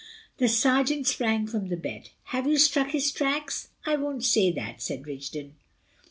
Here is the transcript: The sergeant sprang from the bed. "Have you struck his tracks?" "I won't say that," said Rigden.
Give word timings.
The 0.37 0.47
sergeant 0.47 1.05
sprang 1.05 1.45
from 1.45 1.69
the 1.69 1.77
bed. 1.77 2.09
"Have 2.33 2.47
you 2.47 2.57
struck 2.57 2.87
his 2.89 3.11
tracks?" 3.11 3.69
"I 3.85 3.97
won't 3.97 4.25
say 4.25 4.49
that," 4.51 4.81
said 4.81 5.05
Rigden. 5.05 5.53